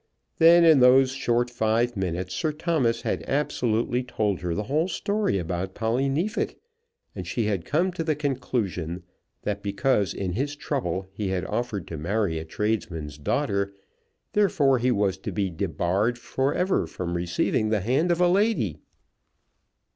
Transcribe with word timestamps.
Then 0.39 0.65
in 0.65 0.79
those 0.79 1.11
short 1.11 1.51
five 1.51 1.95
minutes 1.95 2.33
Sir 2.33 2.51
Thomas 2.51 3.03
had 3.03 3.23
absolutely 3.27 4.01
told 4.01 4.39
her 4.39 4.55
the 4.55 4.63
whole 4.63 4.87
story 4.87 5.37
about 5.37 5.75
Polly 5.75 6.09
Neefit, 6.09 6.59
and 7.15 7.27
she 7.27 7.45
had 7.45 7.65
come 7.65 7.91
to 7.93 8.03
the 8.03 8.15
conclusion 8.15 9.03
that 9.43 9.61
because 9.61 10.15
in 10.15 10.33
his 10.33 10.55
trouble 10.55 11.07
he 11.13 11.27
had 11.27 11.45
offered 11.45 11.87
to 11.89 11.99
marry 11.99 12.39
a 12.39 12.45
tradesman's 12.45 13.19
daughter, 13.19 13.75
therefore 14.33 14.79
he 14.79 14.89
was 14.89 15.19
to 15.19 15.31
be 15.31 15.51
debarred 15.51 16.17
from 16.17 16.57
ever 16.57 16.87
receiving 17.01 17.69
the 17.69 17.81
hand 17.81 18.09
of 18.11 18.19
a 18.19 18.27
lady! 18.27 18.79